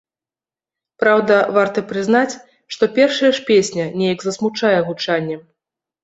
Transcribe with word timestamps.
Праўда, 1.01 1.35
варта 1.57 1.83
прызнаць, 1.91 2.37
што 2.75 2.83
першая 2.95 3.29
ж 3.39 3.43
песня 3.49 3.85
неяк 4.01 4.19
засмучае 4.29 4.73
гучаннем. 4.89 5.43